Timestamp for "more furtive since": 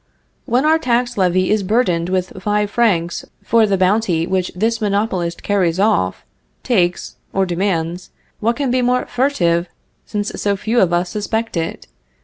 8.81-10.29